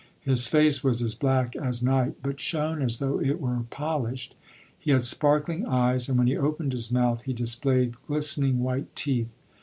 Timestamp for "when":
6.17-6.25